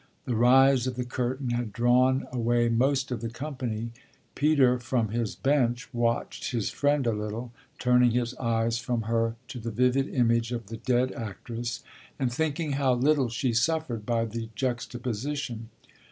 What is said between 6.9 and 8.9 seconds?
a little, turning his eyes